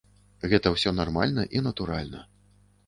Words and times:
Гэта 0.53 0.71
ўсё 0.75 0.95
нармальна 1.01 1.47
і 1.59 1.65
натуральна. 1.71 2.29